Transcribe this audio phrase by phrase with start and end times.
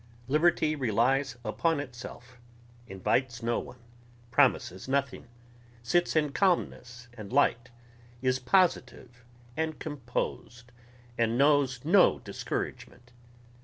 [0.27, 2.39] Liberty relies upon itself,
[2.87, 3.77] invites no one,
[4.31, 5.27] promises nothing,
[5.83, 7.69] sits in calmness and light,
[8.19, 9.23] is positive
[9.55, 10.71] and composed,
[11.19, 13.11] and knows no discouragement.